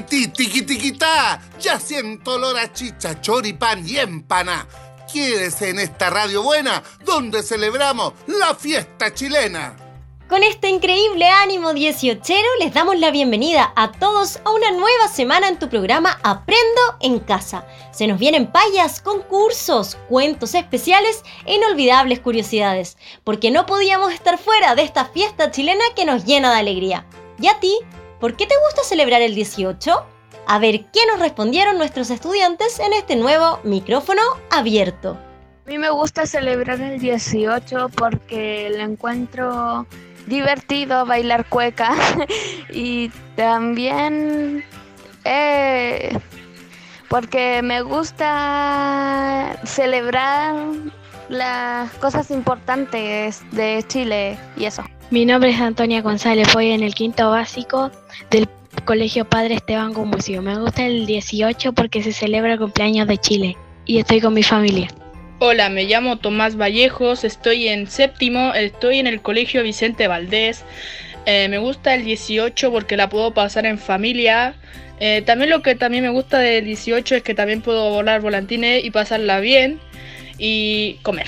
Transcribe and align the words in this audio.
Tiquití, 0.00 0.28
tiquitiquitá. 0.28 1.40
Ya 1.60 1.78
siento 1.78 2.34
olor 2.34 2.58
a 2.58 2.72
chicha, 2.72 3.20
choripán 3.20 3.86
y 3.86 3.98
empana. 3.98 4.66
Quédese 5.12 5.70
en 5.70 5.78
esta 5.78 6.08
radio 6.08 6.42
buena 6.42 6.82
donde 7.04 7.42
celebramos 7.42 8.14
la 8.26 8.54
fiesta 8.54 9.12
chilena. 9.12 9.76
Con 10.28 10.44
este 10.44 10.68
increíble 10.68 11.28
ánimo 11.28 11.74
dieciochero 11.74 12.48
les 12.60 12.72
damos 12.72 12.98
la 12.98 13.10
bienvenida 13.10 13.72
a 13.74 13.90
todos 13.90 14.38
a 14.44 14.50
una 14.50 14.70
nueva 14.70 15.08
semana 15.08 15.48
en 15.48 15.58
tu 15.58 15.68
programa 15.68 16.18
Aprendo 16.22 16.80
en 17.00 17.18
Casa. 17.18 17.66
Se 17.90 18.06
nos 18.06 18.18
vienen 18.18 18.46
payas, 18.46 19.00
concursos, 19.00 19.98
cuentos 20.08 20.54
especiales 20.54 21.24
e 21.46 21.56
inolvidables 21.56 22.20
curiosidades, 22.20 22.96
porque 23.24 23.50
no 23.50 23.66
podíamos 23.66 24.12
estar 24.12 24.38
fuera 24.38 24.76
de 24.76 24.82
esta 24.82 25.04
fiesta 25.06 25.50
chilena 25.50 25.84
que 25.96 26.04
nos 26.04 26.24
llena 26.24 26.52
de 26.52 26.60
alegría. 26.60 27.06
¿Y 27.40 27.48
a 27.48 27.58
ti? 27.58 27.76
¿Por 28.20 28.36
qué 28.36 28.46
te 28.46 28.54
gusta 28.66 28.84
celebrar 28.84 29.22
el 29.22 29.34
18? 29.34 30.06
A 30.46 30.58
ver 30.58 30.84
qué 30.92 31.00
nos 31.10 31.20
respondieron 31.20 31.78
nuestros 31.78 32.10
estudiantes 32.10 32.78
en 32.78 32.92
este 32.92 33.16
nuevo 33.16 33.60
micrófono 33.64 34.20
abierto. 34.50 35.16
A 35.66 35.70
mí 35.70 35.78
me 35.78 35.88
gusta 35.88 36.26
celebrar 36.26 36.82
el 36.82 37.00
18 37.00 37.88
porque 37.88 38.70
lo 38.76 38.82
encuentro 38.82 39.86
divertido 40.26 41.06
bailar 41.06 41.46
cueca 41.48 41.94
y 42.70 43.08
también 43.36 44.64
eh, 45.24 46.18
porque 47.08 47.62
me 47.62 47.80
gusta 47.80 49.58
celebrar 49.64 50.54
las 51.30 51.90
cosas 51.94 52.30
importantes 52.30 53.42
de 53.52 53.82
Chile 53.88 54.38
y 54.58 54.66
eso. 54.66 54.84
Mi 55.10 55.24
nombre 55.24 55.50
es 55.50 55.60
Antonia 55.60 56.02
González, 56.02 56.46
voy 56.54 56.70
en 56.70 56.84
el 56.84 56.94
quinto 56.94 57.30
básico 57.30 57.90
del 58.30 58.48
Colegio 58.84 59.24
Padre 59.24 59.54
Esteban 59.54 59.92
Gumucio. 59.92 60.40
Me 60.40 60.56
gusta 60.56 60.86
el 60.86 61.04
18 61.04 61.72
porque 61.72 62.00
se 62.00 62.12
celebra 62.12 62.52
el 62.52 62.60
cumpleaños 62.60 63.08
de 63.08 63.18
Chile 63.18 63.56
y 63.86 63.98
estoy 63.98 64.20
con 64.20 64.34
mi 64.34 64.44
familia. 64.44 64.86
Hola, 65.40 65.68
me 65.68 65.82
llamo 65.86 66.18
Tomás 66.18 66.56
Vallejos, 66.56 67.24
estoy 67.24 67.66
en 67.66 67.90
séptimo, 67.90 68.54
estoy 68.54 69.00
en 69.00 69.08
el 69.08 69.20
Colegio 69.20 69.64
Vicente 69.64 70.06
Valdés. 70.06 70.62
Eh, 71.26 71.48
me 71.48 71.58
gusta 71.58 71.96
el 71.96 72.04
18 72.04 72.70
porque 72.70 72.96
la 72.96 73.08
puedo 73.08 73.34
pasar 73.34 73.66
en 73.66 73.78
familia. 73.78 74.54
Eh, 75.00 75.24
también 75.26 75.50
lo 75.50 75.60
que 75.60 75.74
también 75.74 76.04
me 76.04 76.10
gusta 76.10 76.38
del 76.38 76.66
18 76.66 77.16
es 77.16 77.22
que 77.24 77.34
también 77.34 77.62
puedo 77.62 77.90
volar 77.90 78.20
volantines 78.20 78.84
y 78.84 78.92
pasarla 78.92 79.40
bien 79.40 79.80
y 80.38 81.00
comer. 81.02 81.26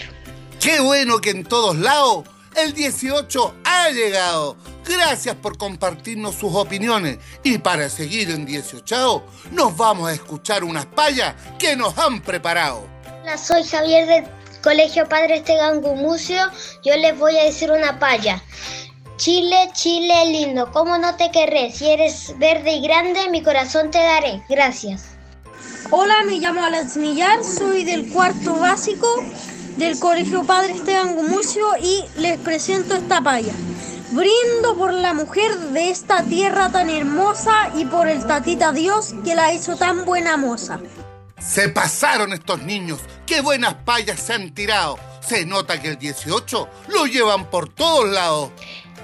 ¡Qué 0.61 0.78
bueno 0.78 1.19
que 1.19 1.30
en 1.30 1.42
todos 1.42 1.77
lados 1.77 2.28
el 2.56 2.72
18 2.72 3.55
ha 3.64 3.91
llegado! 3.91 4.56
Gracias 4.84 5.36
por 5.36 5.56
compartirnos 5.56 6.34
sus 6.34 6.55
opiniones. 6.55 7.19
Y 7.42 7.58
para 7.58 7.89
seguir 7.89 8.31
en 8.31 8.45
18, 8.45 9.25
nos 9.53 9.77
vamos 9.77 10.08
a 10.08 10.12
escuchar 10.12 10.64
unas 10.64 10.86
payas 10.86 11.34
que 11.58 11.77
nos 11.77 11.97
han 11.98 12.20
preparado. 12.20 12.86
Hola, 13.23 13.39
soy 13.39 13.64
Javier 13.64 14.06
del 14.06 14.25
Colegio 14.62 15.08
Padre 15.08 15.36
Esteban 15.36 15.80
Gumucio. 15.80 16.42
Yo 16.84 16.97
les 16.97 17.19
voy 17.19 17.36
a 17.36 17.45
decir 17.45 17.70
una 17.70 17.98
paya. 17.98 18.42
Chile, 19.17 19.70
Chile 19.73 20.27
lindo, 20.27 20.70
¿cómo 20.73 20.98
no 20.98 21.14
te 21.17 21.30
querré? 21.30 21.70
Si 21.70 21.89
eres 21.89 22.36
verde 22.39 22.73
y 22.73 22.83
grande, 22.83 23.30
mi 23.30 23.42
corazón 23.42 23.91
te 23.91 23.98
daré. 23.98 24.42
Gracias. 24.48 25.11
Hola, 25.91 26.25
me 26.27 26.39
llamo 26.39 26.64
Alex 26.64 26.97
Millar, 26.97 27.45
soy 27.45 27.84
del 27.84 28.11
cuarto 28.11 28.55
básico 28.56 29.06
del 29.77 29.98
Colegio 29.98 30.45
Padre 30.45 30.75
Esteban 30.75 31.15
Gumucio 31.15 31.67
y 31.81 32.05
les 32.19 32.39
presento 32.39 32.95
esta 32.95 33.20
paya. 33.20 33.52
Brindo 34.11 34.77
por 34.77 34.92
la 34.92 35.14
mujer 35.14 35.57
de 35.58 35.91
esta 35.91 36.23
tierra 36.23 36.70
tan 36.70 36.91
hermosa 36.91 37.70
y 37.74 37.86
por 37.86 38.08
el 38.08 38.27
tatita 38.27 38.73
Dios 38.73 39.14
que 39.24 39.35
la 39.35 39.52
hizo 39.52 39.77
tan 39.77 40.05
buena 40.05 40.36
moza. 40.36 40.80
Se 41.39 41.69
pasaron 41.70 42.33
estos 42.33 42.63
niños. 42.63 43.01
Qué 43.27 43.41
buenas 43.41 43.74
payas 43.74 44.20
se 44.20 44.35
han 44.35 44.52
tirado. 44.52 44.98
Se 45.27 45.46
nota 45.46 45.80
que 45.80 45.89
el 45.89 45.98
18 45.98 46.69
lo 46.89 47.07
llevan 47.07 47.51
por 47.51 47.69
todos 47.69 48.08
lados. 48.11 48.51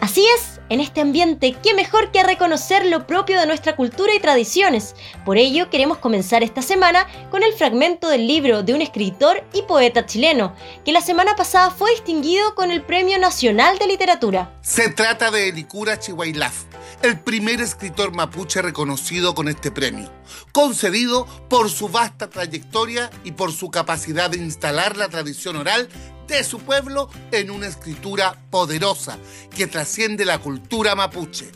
Así 0.00 0.24
es, 0.36 0.57
en 0.68 0.80
este 0.80 1.00
ambiente, 1.00 1.56
qué 1.62 1.74
mejor 1.74 2.10
que 2.10 2.22
reconocer 2.22 2.86
lo 2.86 3.06
propio 3.06 3.38
de 3.40 3.46
nuestra 3.46 3.76
cultura 3.76 4.14
y 4.14 4.20
tradiciones. 4.20 4.94
Por 5.24 5.38
ello, 5.38 5.70
queremos 5.70 5.98
comenzar 5.98 6.42
esta 6.42 6.62
semana 6.62 7.06
con 7.30 7.42
el 7.42 7.52
fragmento 7.54 8.08
del 8.08 8.26
libro 8.26 8.62
de 8.62 8.74
un 8.74 8.82
escritor 8.82 9.44
y 9.52 9.62
poeta 9.62 10.06
chileno, 10.06 10.54
que 10.84 10.92
la 10.92 11.00
semana 11.00 11.36
pasada 11.36 11.70
fue 11.70 11.90
distinguido 11.92 12.54
con 12.54 12.70
el 12.70 12.82
Premio 12.82 13.18
Nacional 13.18 13.78
de 13.78 13.86
Literatura. 13.86 14.58
Se 14.62 14.88
trata 14.90 15.30
de 15.30 15.48
Elikura 15.48 15.98
Chihuailaf, 15.98 16.64
el 17.02 17.18
primer 17.20 17.60
escritor 17.60 18.14
mapuche 18.14 18.62
reconocido 18.62 19.34
con 19.34 19.48
este 19.48 19.70
premio, 19.70 20.10
concedido 20.52 21.26
por 21.48 21.70
su 21.70 21.88
vasta 21.88 22.28
trayectoria 22.28 23.10
y 23.24 23.32
por 23.32 23.52
su 23.52 23.70
capacidad 23.70 24.30
de 24.30 24.38
instalar 24.38 24.96
la 24.96 25.08
tradición 25.08 25.56
oral 25.56 25.88
de 26.36 26.44
su 26.44 26.60
pueblo 26.60 27.08
en 27.32 27.50
una 27.50 27.66
escritura 27.66 28.36
poderosa 28.50 29.18
que 29.54 29.66
trasciende 29.66 30.24
la 30.24 30.38
cultura 30.38 30.94
mapuche. 30.94 31.50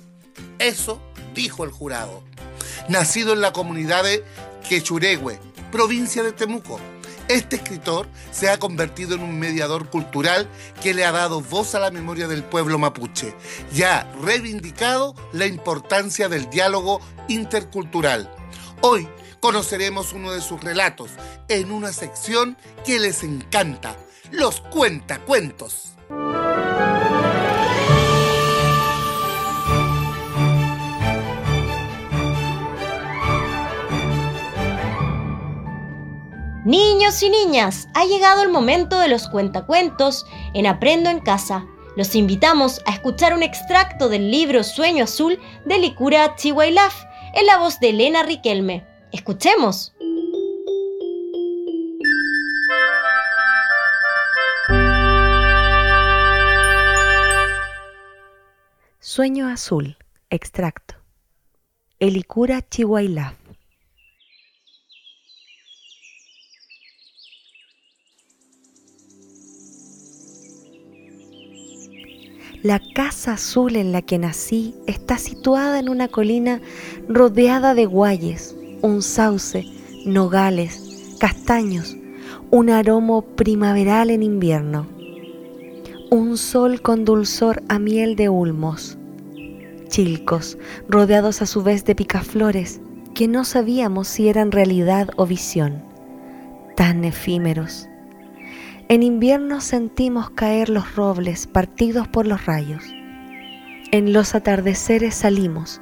Eso 0.58 1.00
dijo 1.34 1.64
el 1.64 1.70
jurado. 1.70 2.24
Nacido 2.88 3.32
en 3.34 3.40
la 3.40 3.52
comunidad 3.52 4.04
de 4.04 4.24
Quechuregüe, 4.68 5.38
provincia 5.70 6.22
de 6.22 6.32
Temuco, 6.32 6.80
este 7.28 7.56
escritor 7.56 8.08
se 8.30 8.50
ha 8.50 8.58
convertido 8.58 9.14
en 9.14 9.22
un 9.22 9.38
mediador 9.38 9.88
cultural 9.88 10.48
que 10.82 10.92
le 10.92 11.04
ha 11.04 11.12
dado 11.12 11.40
voz 11.40 11.74
a 11.74 11.80
la 11.80 11.90
memoria 11.90 12.26
del 12.26 12.42
pueblo 12.42 12.78
mapuche 12.78 13.34
y 13.74 13.82
ha 13.82 14.10
reivindicado 14.22 15.14
la 15.32 15.46
importancia 15.46 16.28
del 16.28 16.50
diálogo 16.50 17.00
intercultural. 17.28 18.30
Hoy 18.80 19.08
conoceremos 19.40 20.12
uno 20.12 20.32
de 20.32 20.40
sus 20.40 20.62
relatos 20.62 21.10
en 21.48 21.70
una 21.70 21.92
sección 21.92 22.56
que 22.84 22.98
les 22.98 23.22
encanta, 23.22 23.96
los 24.32 24.60
cuentacuentos. 24.62 25.94
Niños 36.64 37.22
y 37.22 37.28
niñas, 37.28 37.88
ha 37.94 38.04
llegado 38.06 38.42
el 38.42 38.48
momento 38.48 38.98
de 38.98 39.08
los 39.08 39.28
cuentacuentos 39.28 40.24
en 40.54 40.66
Aprendo 40.66 41.10
en 41.10 41.20
Casa. 41.20 41.66
Los 41.96 42.14
invitamos 42.14 42.80
a 42.86 42.92
escuchar 42.92 43.34
un 43.34 43.42
extracto 43.42 44.08
del 44.08 44.30
libro 44.30 44.64
Sueño 44.64 45.04
Azul 45.04 45.38
de 45.66 45.78
Licura 45.78 46.36
Chihuailaf 46.36 47.04
en 47.34 47.46
la 47.46 47.58
voz 47.58 47.80
de 47.80 47.90
Elena 47.90 48.22
Riquelme. 48.22 48.86
Escuchemos. 49.12 49.92
Sueño 59.14 59.46
Azul, 59.46 59.98
extracto. 60.30 60.94
Elicura 62.00 62.66
Chihuailaf. 62.66 63.34
La 72.62 72.80
casa 72.94 73.34
azul 73.34 73.76
en 73.76 73.92
la 73.92 74.00
que 74.00 74.16
nací 74.16 74.74
está 74.86 75.18
situada 75.18 75.78
en 75.78 75.90
una 75.90 76.08
colina 76.08 76.62
rodeada 77.06 77.74
de 77.74 77.84
guayes, 77.84 78.56
un 78.80 79.02
sauce, 79.02 79.66
nogales, 80.06 81.18
castaños, 81.20 81.98
un 82.50 82.70
aromo 82.70 83.20
primaveral 83.20 84.08
en 84.08 84.22
invierno, 84.22 84.88
un 86.10 86.38
sol 86.38 86.80
con 86.80 87.04
dulzor 87.04 87.62
a 87.68 87.78
miel 87.78 88.16
de 88.16 88.30
ulmos, 88.30 88.96
chilcos 89.92 90.58
rodeados 90.88 91.42
a 91.42 91.46
su 91.46 91.62
vez 91.62 91.84
de 91.84 91.94
picaflores 91.94 92.80
que 93.14 93.28
no 93.28 93.44
sabíamos 93.44 94.08
si 94.08 94.28
eran 94.28 94.50
realidad 94.50 95.10
o 95.16 95.26
visión, 95.26 95.84
tan 96.76 97.04
efímeros 97.04 97.88
en 98.92 99.02
invierno 99.02 99.62
sentimos 99.62 100.28
caer 100.28 100.68
los 100.68 100.96
robles 100.96 101.46
partidos 101.46 102.08
por 102.08 102.26
los 102.26 102.44
rayos. 102.44 102.84
En 103.90 104.12
los 104.12 104.34
atardeceres 104.34 105.14
salimos, 105.14 105.80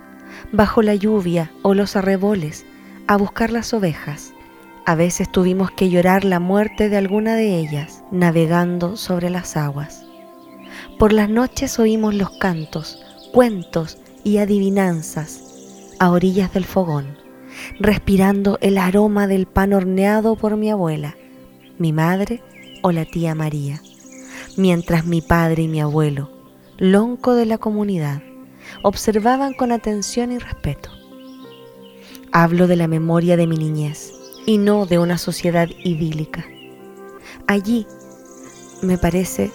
bajo 0.53 0.81
la 0.81 0.95
lluvia 0.95 1.51
o 1.63 1.75
los 1.75 1.97
arreboles, 1.97 2.65
a 3.09 3.17
buscar 3.17 3.51
las 3.51 3.75
ovejas. 3.75 4.33
A 4.87 4.95
veces 4.95 5.29
tuvimos 5.33 5.73
que 5.73 5.91
llorar 5.91 6.25
la 6.25 6.39
muerte 6.39 6.89
de 6.89 6.99
alguna 6.99 7.35
de 7.35 7.59
ellas, 7.59 8.05
navegando 8.13 8.97
sobre 8.97 9.29
las 9.29 9.57
aguas. 9.57 10.05
Por 10.97 11.13
las 11.13 11.29
noches 11.29 11.81
oímos 11.81 12.15
los 12.15 12.31
cantos, 12.39 13.05
cuentos 13.33 13.99
y 14.25 14.39
adivinanzas 14.39 15.41
a 15.99 16.11
orillas 16.11 16.53
del 16.53 16.65
fogón, 16.65 17.19
respirando 17.79 18.59
el 18.61 18.79
aroma 18.79 19.27
del 19.27 19.47
pan 19.47 19.73
horneado 19.73 20.37
por 20.37 20.57
mi 20.57 20.71
abuela, 20.71 21.17
mi 21.79 21.93
madre 21.93 22.43
o 22.83 22.93
la 22.93 23.05
tía 23.05 23.35
María, 23.35 23.83
mientras 24.57 25.07
mi 25.07 25.21
padre 25.21 25.65
y 25.65 25.69
mi 25.69 25.81
abuelo, 25.81 26.31
lonco 26.79 27.35
de 27.35 27.47
la 27.47 27.59
comunidad, 27.59 28.23
observaban 28.83 29.53
con 29.53 29.73
atención 29.73 30.33
y 30.33 30.39
respeto. 30.39 30.91
Hablo 32.33 32.67
de 32.67 32.77
la 32.77 32.89
memoria 32.89 33.37
de 33.37 33.47
mi 33.47 33.57
niñez 33.57 34.13
y 34.47 34.59
no 34.59 34.87
de 34.87 34.99
una 34.99 35.19
sociedad 35.19 35.69
idílica. 35.85 36.47
Allí, 37.47 37.87
me 38.83 38.97
parece, 38.97 39.51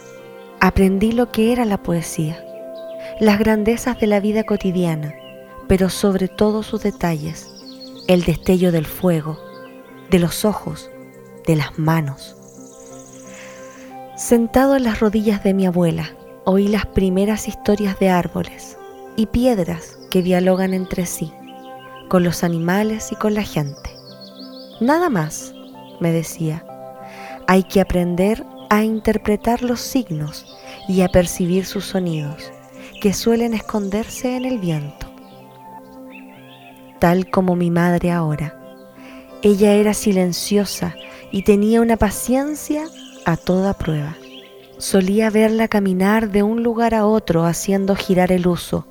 aprendí 0.60 1.12
lo 1.12 1.32
que 1.32 1.52
era 1.52 1.66
la 1.66 1.82
poesía, 1.82 2.45
las 3.20 3.40
grandezas 3.40 3.98
de 4.00 4.08
la 4.08 4.20
vida 4.20 4.44
cotidiana, 4.44 5.16
pero 5.68 5.90
sobre 5.90 6.28
todo 6.28 6.64
sus 6.64 6.84
detalles, 6.84 7.50
el 8.08 8.24
destello 8.24 8.72
del 8.72 8.86
fuego, 8.86 9.40
de 10.10 10.20
los 10.20 10.44
ojos, 10.44 10.92
de 11.48 11.56
las 11.56 11.80
manos. 11.80 12.36
Sentado 14.18 14.76
en 14.76 14.84
las 14.84 15.00
rodillas 15.00 15.44
de 15.44 15.54
mi 15.54 15.66
abuela, 15.66 16.10
oí 16.44 16.68
las 16.68 16.86
primeras 16.86 17.48
historias 17.48 17.98
de 18.00 18.10
árboles 18.10 18.78
y 19.16 19.28
piedras 19.28 19.98
que 20.12 20.22
dialogan 20.22 20.74
entre 20.74 21.06
sí, 21.06 21.32
con 22.10 22.24
los 22.24 22.44
animales 22.44 23.12
y 23.12 23.16
con 23.16 23.34
la 23.34 23.44
gente. 23.44 23.90
Nada 24.82 25.10
más, 25.10 25.54
me 26.02 26.12
decía, 26.12 26.66
hay 27.48 27.64
que 27.64 27.80
aprender 27.80 28.46
a 28.70 28.84
interpretar 28.84 29.64
los 29.64 29.80
signos 29.80 30.46
y 30.90 31.02
a 31.02 31.08
percibir 31.08 31.66
sus 31.66 31.86
sonidos, 31.86 32.52
que 33.06 33.14
suelen 33.14 33.54
esconderse 33.54 34.36
en 34.36 34.46
el 34.46 34.58
viento. 34.58 35.06
Tal 36.98 37.30
como 37.30 37.56
mi 37.56 37.70
madre 37.70 38.12
ahora, 38.12 38.60
ella 39.44 39.74
era 39.74 39.94
silenciosa 39.94 40.96
y 41.32 41.44
tenía 41.44 41.82
una 41.82 41.98
paciencia 41.98 42.88
a 43.24 43.38
toda 43.38 43.76
prueba. 43.76 44.16
Solía 44.80 45.30
verla 45.30 45.68
caminar 45.68 46.32
de 46.32 46.42
un 46.42 46.64
lugar 46.64 46.96
a 46.96 47.06
otro 47.06 47.46
haciendo 47.46 47.96
girar 47.96 48.32
el 48.32 48.48
uso, 48.48 48.88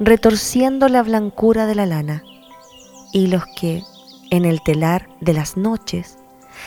retorciendo 0.00 0.88
la 0.88 1.04
blancura 1.04 1.66
de 1.66 1.76
la 1.76 1.86
lana, 1.86 2.24
y 3.12 3.28
los 3.28 3.44
que, 3.54 3.84
en 4.32 4.46
el 4.46 4.64
telar 4.64 5.08
de 5.20 5.32
las 5.32 5.56
noches, 5.56 6.18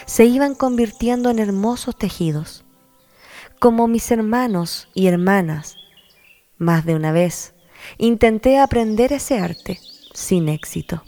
se 0.06 0.24
iban 0.24 0.56
convirtiendo 0.56 1.32
en 1.32 1.40
hermosos 1.40 1.98
tejidos. 1.98 2.64
Como 3.60 3.90
mis 3.90 4.10
hermanos 4.10 4.88
y 4.94 5.08
hermanas, 5.08 5.76
más 6.58 6.86
de 6.86 6.96
una 6.96 7.12
vez, 7.12 7.54
intenté 7.98 8.60
aprender 8.60 9.14
ese 9.14 9.40
arte 9.40 9.80
sin 10.14 10.50
éxito 10.50 11.04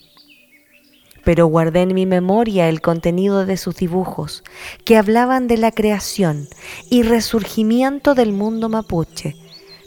pero 1.29 1.45
guardé 1.45 1.81
en 1.81 1.93
mi 1.93 2.07
memoria 2.07 2.69
el 2.69 2.81
contenido 2.81 3.45
de 3.45 3.55
sus 3.55 3.75
dibujos, 3.75 4.43
que 4.83 4.97
hablaban 4.97 5.47
de 5.47 5.57
la 5.57 5.71
creación 5.71 6.47
y 6.89 7.03
resurgimiento 7.03 8.15
del 8.15 8.33
mundo 8.33 8.67
mapuche, 8.67 9.35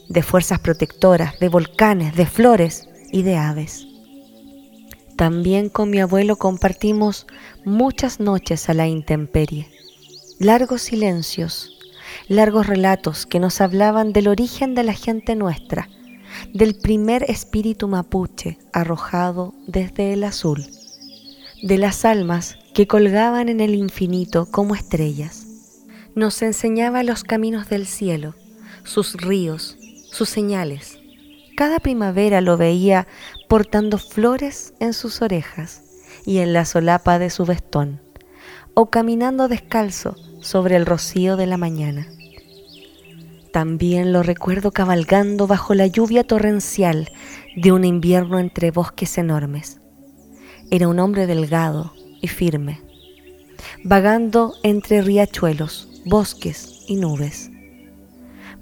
de 0.09 0.23
fuerzas 0.23 0.61
protectoras, 0.61 1.39
de 1.41 1.49
volcanes, 1.49 2.15
de 2.15 2.27
flores 2.27 2.89
y 3.11 3.23
de 3.23 3.37
aves. 3.37 3.89
También 5.17 5.69
con 5.69 5.91
mi 5.91 6.01
abuelo 6.01 6.37
compartimos 6.37 7.27
muchas 7.65 8.21
noches 8.21 8.69
a 8.69 8.75
la 8.75 8.87
intemperie, 8.87 9.69
largos 10.39 10.83
silencios, 10.83 11.72
largos 12.29 12.67
relatos 12.67 13.27
que 13.27 13.41
nos 13.41 13.61
hablaban 13.61 14.13
del 14.13 14.29
origen 14.29 14.75
de 14.75 14.85
la 14.85 14.95
gente 14.95 15.37
nuestra, 15.37 15.89
del 16.53 16.75
primer 16.75 17.25
espíritu 17.31 17.89
mapuche 17.89 18.59
arrojado 18.73 19.55
desde 19.67 20.13
el 20.13 20.25
azul 20.25 20.67
de 21.63 21.79
las 21.79 22.05
almas 22.05 22.59
que 22.75 22.89
colgaban 22.89 23.49
en 23.49 23.61
el 23.61 23.75
infinito 23.75 24.47
como 24.51 24.75
estrellas. 24.75 25.47
Nos 26.15 26.43
enseñaba 26.43 27.05
los 27.05 27.23
caminos 27.23 27.69
del 27.69 27.87
cielo, 27.87 28.35
sus 28.83 29.15
ríos, 29.15 29.79
sus 30.11 30.29
señales. 30.29 30.99
Cada 31.57 31.79
primavera 31.79 32.41
lo 32.41 32.57
veía 32.57 33.07
portando 33.49 33.99
flores 33.99 34.75
en 34.81 34.93
sus 34.93 35.23
orejas 35.23 35.83
y 36.27 36.39
en 36.39 36.53
la 36.53 36.65
solapa 36.65 37.21
de 37.21 37.31
su 37.31 37.45
vestón, 37.45 38.01
o 38.75 38.91
caminando 38.91 39.47
descalzo 39.47 40.17
sobre 40.43 40.77
el 40.77 40.85
rocío 40.85 41.37
de 41.37 41.47
la 41.47 41.57
mañana. 41.57 42.07
También 43.53 44.13
lo 44.13 44.23
recuerdo 44.23 44.71
cabalgando 44.71 45.47
bajo 45.47 45.75
la 45.75 45.87
lluvia 45.87 46.25
torrencial 46.25 47.11
de 47.57 47.73
un 47.73 47.85
invierno 47.85 48.39
entre 48.39 48.71
bosques 48.71 49.17
enormes 49.17 49.83
era 50.73 50.89
un 50.89 50.99
hombre 51.01 51.27
delgado 51.27 51.93
y 52.23 52.29
firme, 52.29 52.81
vagando 53.85 54.55
entre 54.63 55.03
riachuelos, 55.03 56.01
bosques 56.07 56.87
y 56.89 56.97
nubes. 56.97 57.51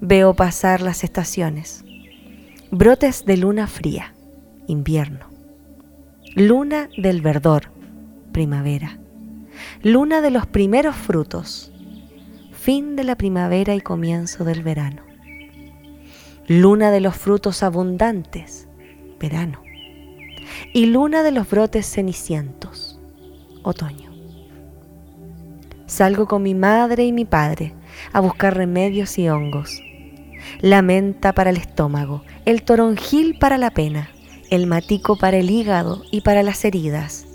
Veo 0.00 0.34
pasar 0.34 0.80
las 0.80 1.04
estaciones, 1.04 1.84
brotes 2.72 3.24
de 3.26 3.36
luna 3.36 3.68
fría, 3.68 4.12
invierno, 4.66 5.30
luna 6.34 6.88
del 6.98 7.22
verdor, 7.22 7.70
primavera, 8.32 8.98
luna 9.82 10.20
de 10.20 10.30
los 10.30 10.46
primeros 10.46 10.94
frutos, 10.94 11.72
fin 12.52 12.96
de 12.96 13.04
la 13.04 13.16
primavera 13.16 13.74
y 13.74 13.80
comienzo 13.80 14.44
del 14.44 14.62
verano, 14.62 15.02
luna 16.46 16.90
de 16.90 17.00
los 17.00 17.16
frutos 17.16 17.62
abundantes, 17.62 18.68
verano 19.18 19.62
y 20.74 20.84
luna 20.84 21.22
de 21.22 21.30
los 21.30 21.48
brotes 21.48 21.90
cenicientos, 21.90 23.00
otoño. 23.62 24.10
Salgo 25.86 26.26
con 26.26 26.42
mi 26.42 26.54
madre 26.54 27.06
y 27.06 27.12
mi 27.12 27.24
padre 27.24 27.72
a 28.12 28.20
buscar 28.20 28.54
remedios 28.54 29.18
y 29.18 29.30
hongos. 29.30 29.82
La 30.60 30.82
menta 30.82 31.32
para 31.32 31.48
el 31.48 31.56
estómago, 31.56 32.22
el 32.44 32.64
toronjil 32.64 33.38
para 33.38 33.56
la 33.56 33.70
pena, 33.70 34.10
el 34.50 34.66
matico 34.66 35.16
para 35.16 35.38
el 35.38 35.48
hígado 35.48 36.02
y 36.10 36.20
para 36.20 36.42
las 36.42 36.66
heridas, 36.66 37.26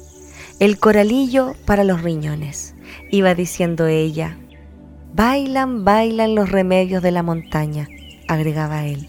el 0.59 0.79
coralillo 0.79 1.53
para 1.65 1.83
los 1.83 2.01
riñones, 2.01 2.75
iba 3.11 3.35
diciendo 3.35 3.87
ella. 3.87 4.37
Bailan, 5.13 5.83
bailan 5.83 6.33
los 6.33 6.49
remedios 6.49 7.03
de 7.03 7.11
la 7.11 7.23
montaña, 7.23 7.89
agregaba 8.29 8.85
él, 8.85 9.07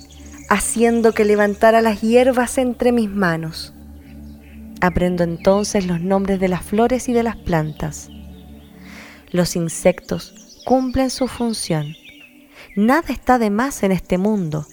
haciendo 0.49 1.13
que 1.13 1.25
levantara 1.25 1.83
las 1.83 2.01
hierbas 2.01 2.59
entre 2.59 2.91
mis 2.91 3.09
manos. 3.09 3.75
Aprendo 4.81 5.23
entonces 5.23 5.87
los 5.87 6.01
nombres 6.01 6.41
de 6.41 6.49
las 6.49 6.63
flores 6.63 7.09
y 7.09 7.13
de 7.13 7.23
las 7.23 7.37
plantas. 7.37 8.11
Los 9.31 9.55
insectos 9.55 10.62
cumplen 10.65 11.11
su 11.11 11.29
función. 11.29 11.95
Nada 12.75 13.12
está 13.12 13.38
de 13.38 13.50
más 13.50 13.85
en 13.85 13.93
este 13.93 14.19
mundo. 14.19 14.67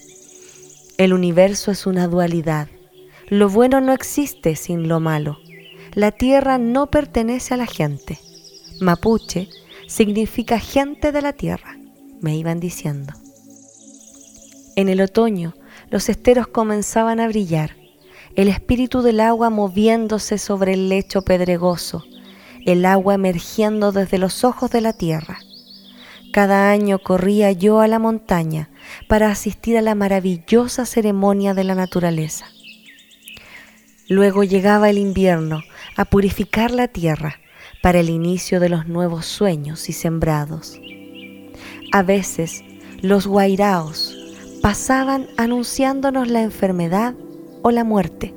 El 0.98 1.14
universo 1.14 1.72
es 1.72 1.86
una 1.86 2.08
dualidad. 2.08 2.68
Lo 3.30 3.48
bueno 3.48 3.80
no 3.80 3.94
existe 3.94 4.56
sin 4.56 4.88
lo 4.88 5.00
malo. 5.00 5.43
La 5.96 6.12
tierra 6.12 6.58
no 6.58 6.90
pertenece 6.90 7.54
a 7.54 7.58
la 7.58 7.68
gente. 7.68 8.20
Mapuche 8.82 9.50
significa 9.88 10.58
gente 10.60 11.12
de 11.12 11.22
la 11.22 11.34
tierra, 11.34 11.78
me 12.20 12.36
iban 12.36 12.60
diciendo. 12.60 13.14
En 14.76 14.90
el 14.90 15.02
otoño 15.02 15.54
los 15.92 16.10
esteros 16.10 16.48
comenzaban 16.48 17.20
a 17.20 17.28
brillar 17.28 17.76
el 18.36 18.48
espíritu 18.48 19.04
del 19.04 19.20
agua 19.20 19.52
moviéndose 19.52 20.40
sobre 20.40 20.74
el 20.74 20.90
lecho 20.90 21.22
pedregoso, 21.22 22.04
el 22.66 22.86
agua 22.86 23.14
emergiendo 23.14 23.92
desde 23.92 24.18
los 24.18 24.44
ojos 24.44 24.72
de 24.72 24.82
la 24.82 24.94
tierra. 24.94 25.38
Cada 26.32 26.72
año 26.72 26.98
corría 26.98 27.52
yo 27.52 27.82
a 27.82 27.88
la 27.88 28.00
montaña 28.00 28.72
para 29.08 29.30
asistir 29.30 29.78
a 29.78 29.84
la 29.84 29.94
maravillosa 29.94 30.88
ceremonia 30.88 31.54
de 31.54 31.64
la 31.64 31.76
naturaleza. 31.76 32.48
Luego 34.14 34.44
llegaba 34.44 34.92
el 34.92 35.00
invierno 35.00 35.64
a 35.98 36.06
purificar 36.06 36.70
la 36.70 36.88
tierra 36.88 37.40
para 37.82 38.00
el 38.00 38.12
inicio 38.12 38.60
de 38.60 38.70
los 38.70 38.88
nuevos 38.88 39.26
sueños 39.26 39.90
y 39.90 39.94
sembrados. 39.94 40.80
A 41.92 42.04
veces 42.04 42.64
los 43.02 43.26
guairaos 43.26 44.16
pasaban 44.62 45.26
anunciándonos 45.36 46.28
la 46.28 46.44
enfermedad 46.44 47.16
o 47.64 47.72
la 47.72 47.84
muerte. 47.84 48.36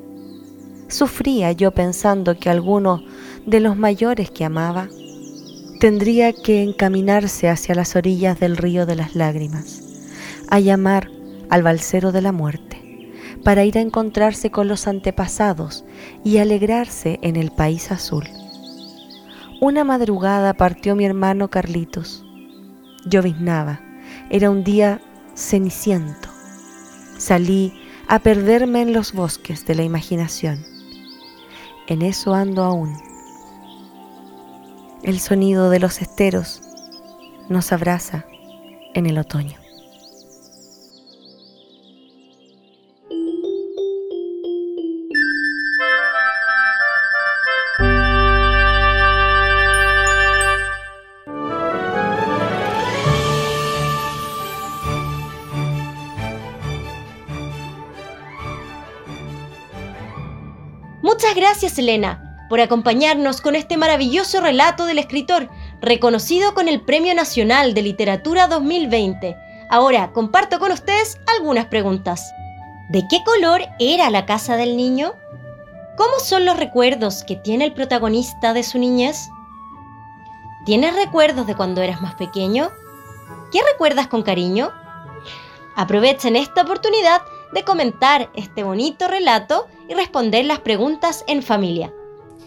Sufría 0.88 1.52
yo 1.52 1.72
pensando 1.72 2.38
que 2.38 2.48
alguno 2.48 3.04
de 3.44 3.60
los 3.60 3.76
mayores 3.76 4.30
que 4.30 4.46
amaba 4.46 4.88
tendría 5.78 6.32
que 6.32 6.62
encaminarse 6.62 7.50
hacia 7.50 7.74
las 7.74 7.96
orillas 7.96 8.40
del 8.40 8.56
río 8.56 8.86
de 8.86 8.96
las 8.96 9.14
lágrimas, 9.14 9.82
a 10.48 10.58
llamar 10.58 11.10
al 11.50 11.62
balsero 11.62 12.12
de 12.12 12.22
la 12.22 12.32
muerte, 12.32 12.85
para 13.44 13.64
ir 13.64 13.78
a 13.78 13.80
encontrarse 13.80 14.50
con 14.50 14.68
los 14.68 14.86
antepasados 14.86 15.84
y 16.24 16.38
alegrarse 16.38 17.18
en 17.22 17.36
el 17.36 17.50
país 17.50 17.90
azul. 17.90 18.28
Una 19.60 19.84
madrugada 19.84 20.54
partió 20.54 20.94
mi 20.94 21.04
hermano 21.04 21.48
Carlitos. 21.48 22.24
Lloviznaba, 23.06 23.80
era 24.30 24.50
un 24.50 24.64
día 24.64 25.00
ceniciento. 25.34 26.28
Salí 27.18 27.72
a 28.08 28.18
perderme 28.18 28.82
en 28.82 28.92
los 28.92 29.12
bosques 29.12 29.66
de 29.66 29.74
la 29.74 29.82
imaginación. 29.82 30.64
En 31.86 32.02
eso 32.02 32.34
ando 32.34 32.64
aún. 32.64 32.92
El 35.02 35.20
sonido 35.20 35.70
de 35.70 35.78
los 35.78 36.02
esteros 36.02 36.62
nos 37.48 37.72
abraza 37.72 38.26
en 38.94 39.06
el 39.06 39.18
otoño. 39.18 39.65
Muchas 61.16 61.34
gracias, 61.34 61.78
Elena, 61.78 62.46
por 62.50 62.60
acompañarnos 62.60 63.40
con 63.40 63.56
este 63.56 63.78
maravilloso 63.78 64.42
relato 64.42 64.84
del 64.84 64.98
escritor, 64.98 65.48
reconocido 65.80 66.52
con 66.52 66.68
el 66.68 66.82
Premio 66.82 67.14
Nacional 67.14 67.72
de 67.72 67.80
Literatura 67.80 68.48
2020. 68.48 69.34
Ahora 69.70 70.12
comparto 70.12 70.58
con 70.58 70.72
ustedes 70.72 71.18
algunas 71.34 71.64
preguntas. 71.68 72.30
¿De 72.90 73.02
qué 73.08 73.24
color 73.24 73.62
era 73.78 74.10
la 74.10 74.26
casa 74.26 74.58
del 74.58 74.76
niño? 74.76 75.14
¿Cómo 75.96 76.18
son 76.18 76.44
los 76.44 76.58
recuerdos 76.58 77.24
que 77.24 77.36
tiene 77.36 77.64
el 77.64 77.72
protagonista 77.72 78.52
de 78.52 78.62
su 78.62 78.78
niñez? 78.78 79.30
¿Tienes 80.66 80.94
recuerdos 80.94 81.46
de 81.46 81.54
cuando 81.54 81.80
eras 81.80 82.02
más 82.02 82.14
pequeño? 82.16 82.68
¿Qué 83.52 83.60
recuerdas 83.72 84.08
con 84.08 84.22
cariño? 84.22 84.70
Aprovechen 85.76 86.36
esta 86.36 86.60
oportunidad 86.60 87.22
de 87.54 87.64
comentar 87.64 88.28
este 88.34 88.64
bonito 88.64 89.08
relato 89.08 89.66
y 89.88 89.94
responder 89.94 90.44
las 90.44 90.60
preguntas 90.60 91.24
en 91.26 91.42
familia. 91.42 91.92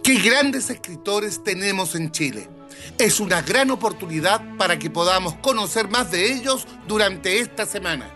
¡Qué 0.04 0.16
grandes 0.16 0.70
escritores 0.70 1.44
tenemos 1.44 1.96
en 1.96 2.12
Chile! 2.12 2.50
Es 2.98 3.20
una 3.20 3.42
gran 3.42 3.72
oportunidad 3.72 4.42
para 4.58 4.80
que 4.80 4.90
podamos 4.90 5.36
conocer 5.36 5.90
más 5.90 6.12
de 6.12 6.34
ellos 6.34 6.68
durante 6.88 7.40
esta 7.40 7.66
semana. 7.66 8.10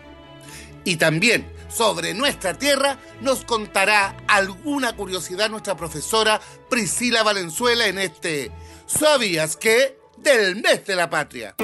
Y 0.84 0.96
también 0.96 1.50
sobre 1.68 2.14
nuestra 2.14 2.54
tierra 2.58 2.98
nos 3.20 3.44
contará 3.44 4.16
alguna 4.26 4.94
curiosidad 4.94 5.50
nuestra 5.50 5.76
profesora 5.76 6.40
Priscila 6.70 7.22
Valenzuela 7.22 7.86
en 7.86 7.98
este 7.98 8.52
¿Sabías 8.86 9.56
qué? 9.56 9.98
del 10.18 10.56
mes 10.56 10.86
de 10.86 10.96
la 10.96 11.10
patria. 11.10 11.54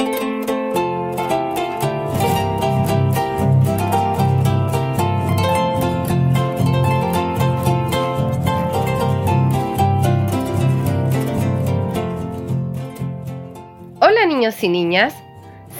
Niños 14.30 14.62
y 14.62 14.68
niñas, 14.68 15.14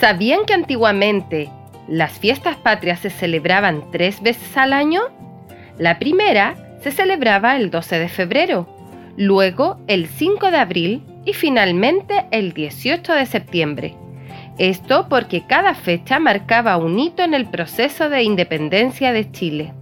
¿sabían 0.01 0.45
que 0.45 0.55
antiguamente 0.55 1.49
las 1.87 2.19
fiestas 2.19 2.57
patrias 2.57 2.99
se 2.99 3.09
celebraban 3.09 3.85
tres 3.93 4.21
veces 4.21 4.57
al 4.57 4.73
año? 4.73 5.03
La 5.79 5.99
primera 5.99 6.57
se 6.83 6.91
celebraba 6.91 7.57
el 7.57 7.71
12 7.71 7.99
de 7.99 8.09
febrero, 8.09 8.69
luego 9.17 9.79
el 9.87 10.09
5 10.09 10.51
de 10.51 10.57
abril 10.57 11.03
y 11.25 11.33
finalmente 11.33 12.27
el 12.33 12.53
18 12.53 13.15
de 13.15 13.27
septiembre. 13.27 13.95
Esto 14.59 15.07
porque 15.09 15.47
cada 15.47 15.75
fecha 15.75 16.19
marcaba 16.19 16.77
un 16.77 16.99
hito 16.99 17.23
en 17.23 17.35
el 17.35 17.47
proceso 17.47 18.11
de 18.11 18.25
independencia 18.25 19.13
de 19.13 19.31
Chile. 19.31 19.73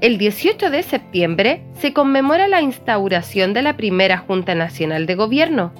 El 0.00 0.16
18 0.16 0.70
de 0.70 0.82
septiembre 0.82 1.62
se 1.78 1.92
conmemora 1.92 2.48
la 2.48 2.62
instauración 2.62 3.52
de 3.52 3.62
la 3.62 3.76
primera 3.76 4.18
Junta 4.18 4.54
Nacional 4.54 5.06
de 5.06 5.16
Gobierno, 5.16 5.72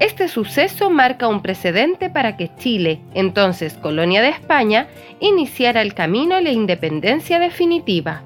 este 0.00 0.28
suceso 0.28 0.88
marca 0.88 1.28
un 1.28 1.42
precedente 1.42 2.08
para 2.08 2.38
que 2.38 2.50
Chile, 2.56 3.00
entonces 3.14 3.74
colonia 3.74 4.22
de 4.22 4.30
España, 4.30 4.88
iniciara 5.20 5.82
el 5.82 5.92
camino 5.92 6.34
a 6.34 6.40
la 6.40 6.50
independencia 6.50 7.38
definitiva. 7.38 8.22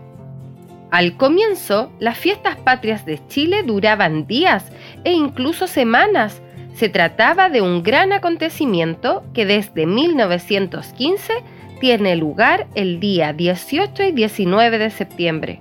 Al 0.93 1.17
comienzo, 1.17 1.91
las 1.99 2.17
fiestas 2.17 2.57
patrias 2.57 3.05
de 3.05 3.21
Chile 3.27 3.65
duraban 3.65 4.29
días 4.29 4.71
e 5.03 5.13
incluso 5.13 5.67
semanas. 5.67 6.41
Se 6.77 6.89
trataba 6.89 7.49
de 7.49 7.61
un 7.61 7.83
gran 7.83 8.13
acontecimiento 8.13 9.25
que 9.35 9.45
desde 9.45 9.87
1915 9.87 11.33
tiene 11.81 12.15
lugar 12.15 12.69
el 12.77 13.01
día 13.01 13.33
18 13.33 14.05
y 14.05 14.13
19 14.13 14.79
de 14.79 14.91
septiembre. 14.91 15.61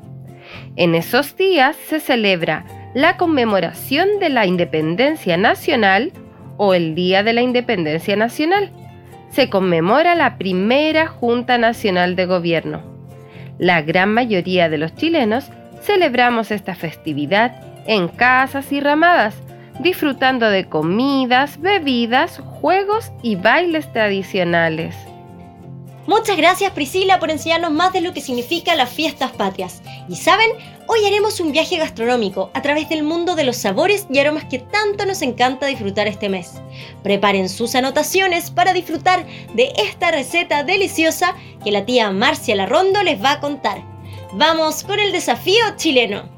En 0.76 0.94
esos 0.94 1.36
días 1.36 1.76
se 1.76 2.00
celebra 2.00 2.66
la 2.94 3.18
conmemoración 3.18 4.20
de 4.20 4.30
la 4.30 4.46
Independencia 4.46 5.36
Nacional 5.36 6.12
o 6.58 6.74
el 6.74 6.94
Día 6.94 7.24
de 7.24 7.34
la 7.34 7.42
Independencia 7.42 8.16
Nacional. 8.16 8.72
Se 9.30 9.50
conmemora 9.50 10.14
la 10.14 10.38
primera 10.38 11.08
Junta 11.08 11.58
Nacional 11.58 12.16
de 12.16 12.28
Gobierno. 12.28 12.84
La 13.58 13.82
gran 13.82 14.14
mayoría 14.14 14.70
de 14.70 14.78
los 14.78 14.94
chilenos 14.96 15.50
celebramos 15.82 16.52
esta 16.52 16.76
festividad 16.76 17.52
en 17.88 18.08
casas 18.08 18.72
y 18.72 18.80
ramadas, 18.80 19.36
disfrutando 19.80 20.50
de 20.50 20.66
comidas, 20.66 21.60
bebidas, 21.60 22.40
juegos 22.40 23.12
y 23.24 23.36
bailes 23.36 23.92
tradicionales. 23.92 24.96
Muchas 26.06 26.36
gracias 26.36 26.74
Priscila 26.74 27.18
por 27.18 27.32
enseñarnos 27.32 27.72
más 27.72 27.94
de 27.94 28.02
lo 28.02 28.14
que 28.14 28.20
significa 28.20 28.76
las 28.76 28.90
fiestas 28.90 29.32
patrias. 29.32 29.82
Y 30.10 30.18
saben, 30.18 30.50
hoy 30.88 31.06
haremos 31.06 31.40
un 31.40 31.54
viaje 31.54 31.78
gastronómico 31.78 32.52
a 32.54 32.62
través 32.62 32.90
del 32.90 33.04
mundo 33.04 33.36
de 33.36 33.46
los 33.46 33.56
sabores 33.56 34.06
y 34.10 34.20
aromas 34.20 34.44
que 34.44 34.60
tanto 34.60 35.06
nos 35.06 35.22
encanta 35.22 35.66
disfrutar 35.66 36.08
este 36.08 36.28
mes. 36.28 36.62
Preparen 37.04 37.48
sus 37.48 37.74
anotaciones 37.76 38.52
para 38.52 38.74
disfrutar 38.74 39.26
de 39.54 39.72
esta 39.78 40.12
receta 40.12 40.64
deliciosa 40.64 41.36
que 41.64 41.72
la 41.72 41.86
tía 41.86 42.12
Marcia 42.12 42.56
Larrondo 42.56 43.02
les 43.02 43.24
va 43.24 43.34
a 43.34 43.40
contar. 43.40 43.82
Vamos 44.34 44.84
con 44.84 45.00
el 45.00 45.14
desafío 45.14 45.64
chileno. 45.78 46.33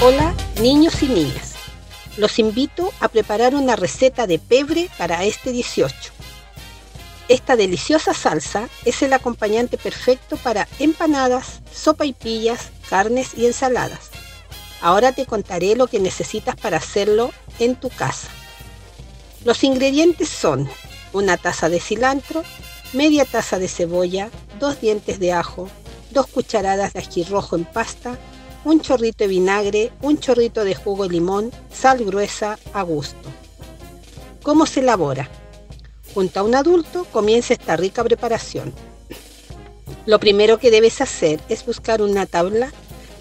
Hola 0.00 0.32
niños 0.60 1.02
y 1.02 1.08
niñas, 1.08 1.54
los 2.18 2.38
invito 2.38 2.92
a 3.00 3.08
preparar 3.08 3.56
una 3.56 3.74
receta 3.74 4.28
de 4.28 4.38
pebre 4.38 4.88
para 4.96 5.24
este 5.24 5.50
18. 5.50 5.92
Esta 7.26 7.56
deliciosa 7.56 8.14
salsa 8.14 8.68
es 8.84 9.02
el 9.02 9.12
acompañante 9.12 9.76
perfecto 9.76 10.36
para 10.36 10.68
empanadas, 10.78 11.62
sopa 11.74 12.06
y 12.06 12.12
pillas, 12.12 12.68
carnes 12.88 13.34
y 13.36 13.46
ensaladas. 13.46 14.10
Ahora 14.80 15.10
te 15.10 15.26
contaré 15.26 15.74
lo 15.74 15.88
que 15.88 15.98
necesitas 15.98 16.54
para 16.54 16.76
hacerlo 16.76 17.32
en 17.58 17.74
tu 17.74 17.88
casa. 17.88 18.28
Los 19.44 19.64
ingredientes 19.64 20.28
son 20.28 20.70
una 21.12 21.36
taza 21.36 21.68
de 21.68 21.80
cilantro, 21.80 22.44
media 22.92 23.24
taza 23.24 23.58
de 23.58 23.66
cebolla, 23.66 24.30
dos 24.60 24.80
dientes 24.80 25.18
de 25.18 25.32
ajo, 25.32 25.68
dos 26.12 26.28
cucharadas 26.28 26.92
de 26.92 27.00
ají 27.00 27.24
rojo 27.24 27.56
en 27.56 27.64
pasta, 27.64 28.16
un 28.64 28.80
chorrito 28.80 29.24
de 29.24 29.28
vinagre, 29.28 29.92
un 30.02 30.18
chorrito 30.18 30.64
de 30.64 30.74
jugo 30.74 31.04
de 31.04 31.14
limón, 31.14 31.52
sal 31.72 32.04
gruesa 32.04 32.58
a 32.72 32.82
gusto. 32.82 33.28
¿Cómo 34.42 34.66
se 34.66 34.80
elabora? 34.80 35.28
Junto 36.14 36.40
a 36.40 36.42
un 36.42 36.54
adulto 36.54 37.06
comienza 37.12 37.52
esta 37.52 37.76
rica 37.76 38.02
preparación. 38.02 38.72
Lo 40.06 40.18
primero 40.18 40.58
que 40.58 40.70
debes 40.70 41.00
hacer 41.00 41.40
es 41.48 41.64
buscar 41.66 42.02
una 42.02 42.26
tabla 42.26 42.72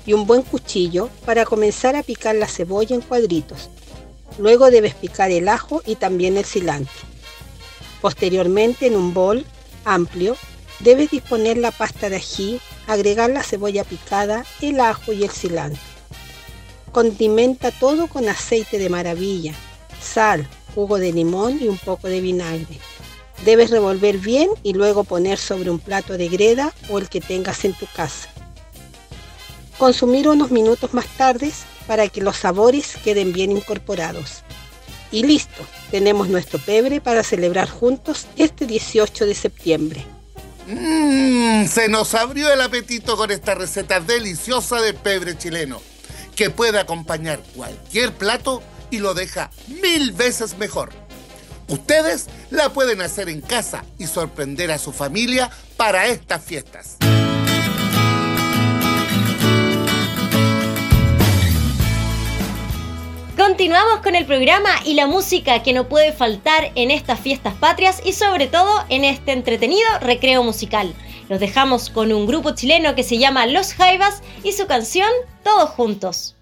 y 0.06 0.14
un 0.14 0.26
buen 0.26 0.42
cuchillo 0.42 1.10
para 1.26 1.46
comenzar 1.46 1.96
a 1.96 2.04
picar 2.04 2.36
la 2.36 2.48
cebolla 2.48 2.96
en 2.96 3.02
cuadritos. 3.02 3.70
Luego 4.40 4.72
debes 4.72 4.96
picar 4.96 5.32
el 5.32 5.50
ajo 5.50 5.82
y 5.86 5.96
también 5.96 6.38
el 6.38 6.46
cilantro. 6.46 6.94
Posteriormente 8.02 8.88
en 8.88 8.96
un 8.96 9.14
bol 9.14 9.46
amplio 9.84 10.38
debes 10.80 11.12
disponer 11.12 11.58
la 11.58 11.72
pasta 11.72 12.10
de 12.10 12.18
ají, 12.18 12.60
agregar 12.88 13.30
la 13.30 13.44
cebolla 13.44 13.84
picada, 13.84 14.46
el 14.62 14.80
ajo 14.80 15.14
y 15.14 15.24
el 15.24 15.32
cilantro. 15.32 15.82
Condimenta 16.92 17.72
todo 17.72 18.08
con 18.08 18.28
aceite 18.30 18.78
de 18.80 18.90
maravilla, 18.90 19.54
sal, 20.02 20.48
jugo 20.74 20.98
de 20.98 21.12
limón 21.12 21.60
y 21.62 21.68
un 21.68 21.78
poco 21.78 22.08
de 22.08 22.22
vinagre. 22.22 22.80
Debes 23.46 23.70
revolver 23.70 24.18
bien 24.18 24.50
y 24.64 24.74
luego 24.74 25.04
poner 25.04 25.38
sobre 25.38 25.70
un 25.70 25.80
plato 25.80 26.18
de 26.18 26.28
greda 26.28 26.74
o 26.90 26.98
el 26.98 27.08
que 27.10 27.22
tengas 27.22 27.66
en 27.66 27.74
tu 27.74 27.86
casa. 27.96 28.30
Consumir 29.78 30.28
unos 30.28 30.50
minutos 30.50 30.94
más 30.94 31.06
tarde 31.18 31.52
para 31.86 32.08
que 32.10 32.22
los 32.22 32.38
sabores 32.38 32.98
queden 33.04 33.32
bien 33.32 33.52
incorporados. 33.52 34.44
Y 35.12 35.24
listo, 35.24 35.64
tenemos 35.92 36.30
nuestro 36.30 36.60
pebre 36.60 37.00
para 37.00 37.24
celebrar 37.24 37.70
juntos 37.70 38.26
este 38.36 38.66
18 38.66 39.26
de 39.26 39.36
septiembre. 39.36 40.17
Mmm, 40.68 41.66
se 41.66 41.88
nos 41.88 42.14
abrió 42.14 42.52
el 42.52 42.62
apetito 42.62 43.16
con 43.16 43.32
esta 43.32 43.56
receta 43.56 44.02
deliciosa 44.02 44.82
de 44.82 44.94
pebre 44.94 45.38
chileno, 45.38 45.82
que 46.36 46.50
puede 46.50 46.78
acompañar 46.78 47.42
cualquier 47.56 48.12
plato 48.12 48.62
y 48.92 49.00
lo 49.00 49.14
deja 49.14 49.50
mil 49.68 50.12
veces 50.12 50.58
mejor. 50.58 50.90
Ustedes 51.70 52.28
la 52.50 52.70
pueden 52.74 53.02
hacer 53.02 53.30
en 53.30 53.42
casa 53.42 53.86
y 53.98 54.08
sorprender 54.08 54.72
a 54.72 54.78
su 54.78 54.92
familia 54.92 55.50
para 55.78 56.08
estas 56.08 56.44
fiestas. 56.44 56.98
Continuamos 63.38 64.00
con 64.02 64.16
el 64.16 64.26
programa 64.26 64.72
y 64.84 64.96
la 64.96 65.06
música 65.06 65.62
que 65.62 65.72
no 65.72 65.88
puede 65.88 66.12
faltar 66.12 66.72
en 66.74 66.90
estas 66.90 67.20
fiestas 67.20 67.54
patrias 67.54 68.02
y 68.04 68.14
sobre 68.14 68.48
todo 68.48 68.84
en 68.90 69.04
este 69.04 69.32
entretenido 69.32 69.88
recreo 70.02 70.42
musical. 70.42 70.96
Los 71.30 71.40
dejamos 71.40 71.92
con 71.92 72.12
un 72.12 72.26
grupo 72.26 72.56
chileno 72.56 72.96
que 72.96 73.04
se 73.04 73.20
llama 73.20 73.46
Los 73.46 73.76
Jaivas 73.76 74.24
y 74.44 74.54
su 74.54 74.66
canción 74.66 75.10
Todos 75.44 75.70
Juntos. 75.70 76.37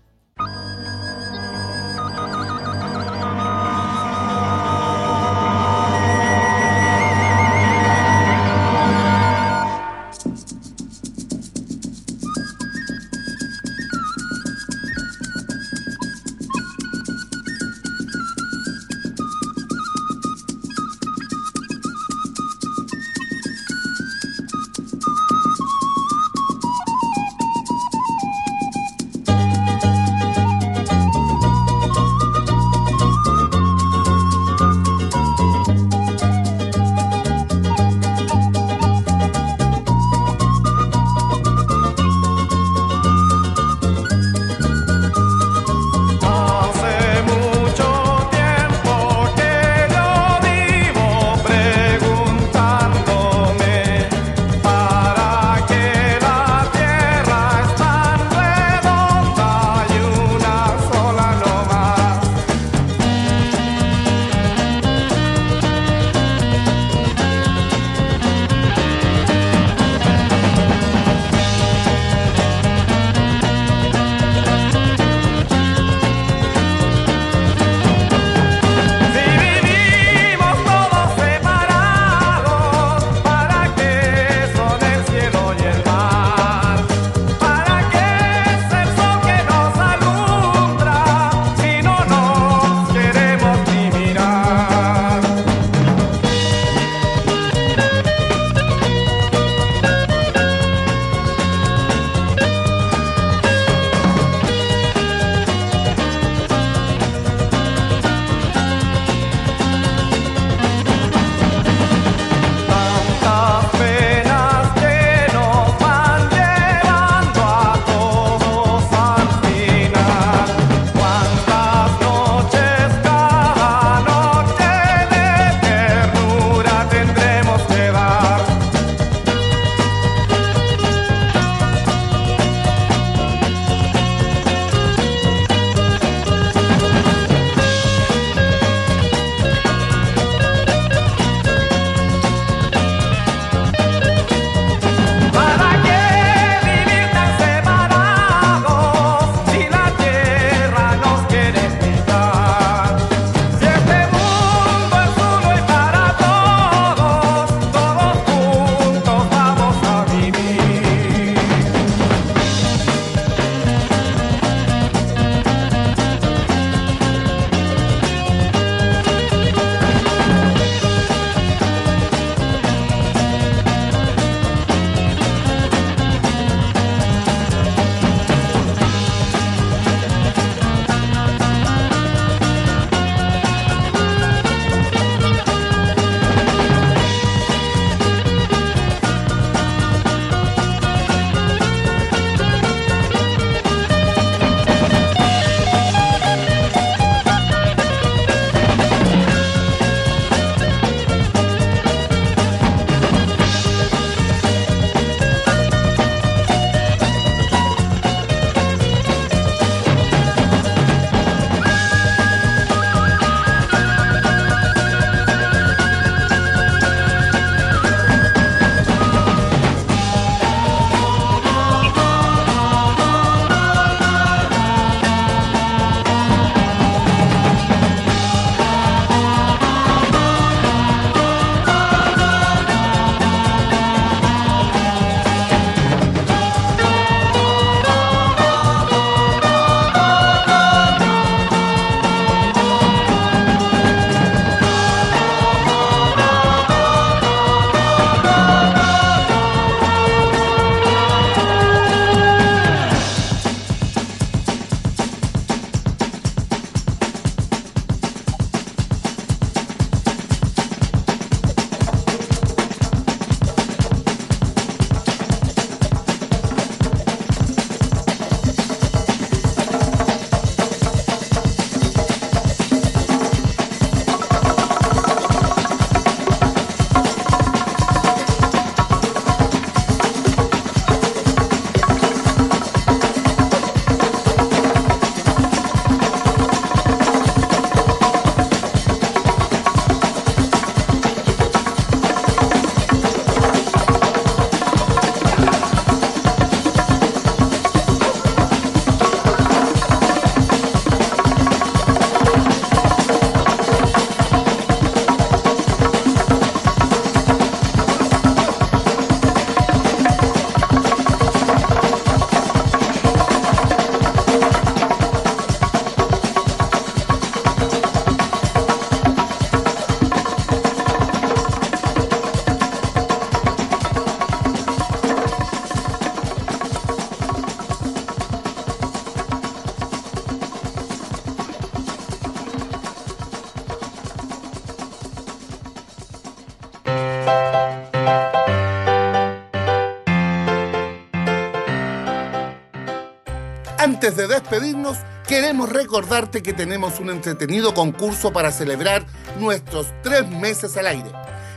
Antes 344.06 344.18
de 344.18 344.36
despedirnos, 344.36 345.00
queremos 345.28 345.68
recordarte 345.68 346.44
que 346.44 346.54
tenemos 346.54 347.00
un 347.00 347.10
entretenido 347.10 347.74
concurso 347.74 348.32
para 348.32 348.52
celebrar 348.52 349.04
nuestros 349.40 349.88
tres 350.04 350.30
meses 350.30 350.78
al 350.78 350.86
aire. 350.86 351.12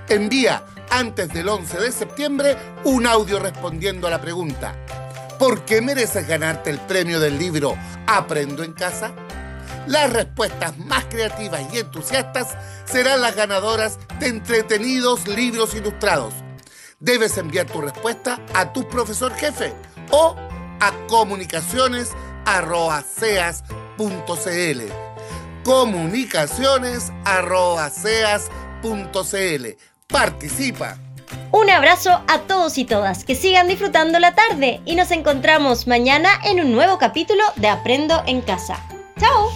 Envía 0.08 0.64
antes 0.88 1.28
del 1.28 1.46
11 1.46 1.78
de 1.78 1.92
septiembre 1.92 2.56
un 2.84 3.06
audio 3.06 3.38
respondiendo 3.38 4.06
a 4.06 4.11
la 4.11 4.22
pregunta 4.22 4.74
¿Por 5.38 5.66
qué 5.66 5.82
mereces 5.82 6.26
ganarte 6.26 6.70
el 6.70 6.78
premio 6.78 7.20
del 7.20 7.38
libro 7.38 7.76
Aprendo 8.06 8.62
en 8.62 8.72
casa? 8.72 9.12
Las 9.87 10.11
respuestas 10.11 10.78
más 10.78 11.04
creativas 11.04 11.61
y 11.70 11.80
entusiastas 11.80 12.56
serán 12.87 13.20
las 13.20 13.37
ganadoras 13.37 13.98
de 14.20 14.28
entretenidos 14.28 15.28
libros 15.28 15.74
ilustrados. 15.74 16.32
Debes 16.98 17.37
enviar 17.37 17.66
tu 17.66 17.82
respuesta 17.82 18.40
a 18.54 18.72
tu 18.72 18.88
profesor 18.88 19.34
jefe 19.34 19.74
o 20.11 20.34
a 20.80 20.92
Comunicaciones 25.64 27.12
Participa. 30.06 30.96
Un 31.52 31.68
abrazo 31.68 32.22
a 32.26 32.38
todos 32.46 32.78
y 32.78 32.87
todas, 32.87 33.24
que 33.24 33.34
sigan 33.34 33.68
disfrutando 33.68 34.18
la 34.18 34.34
tarde 34.34 34.80
y 34.87 34.96
nos 34.96 35.11
encontramos 35.11 35.87
mañana 35.87 36.30
en 36.42 36.61
un 36.61 36.72
nuevo 36.72 36.96
capítulo 36.96 37.44
de 37.56 37.68
Aprendo 37.68 38.22
en 38.26 38.40
Casa. 38.40 38.78
¡Chao! 39.20 39.50